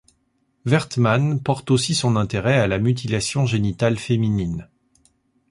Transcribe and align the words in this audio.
Werthmann 0.65 1.39
porte 1.43 1.69
aussi 1.69 1.93
son 1.93 2.15
intérêt 2.15 2.57
à 2.57 2.65
la 2.65 2.79
mutilation 2.79 3.45
génitale 3.45 3.99
féminine. 3.99 4.67